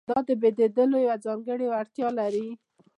دا 0.09 0.17
د 0.27 0.29
بدلېدو 0.41 0.97
یوه 1.05 1.15
ځانګړې 1.25 1.65
وړتیا 1.69 2.07
لري. 2.19 2.47